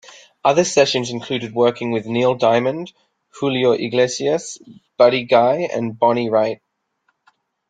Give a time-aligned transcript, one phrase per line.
[0.43, 2.91] Other sessions included working with Neil Diamond,
[3.39, 4.57] Julio Iglesias,
[4.97, 6.59] Buddy Guy and Bonnie Raitt.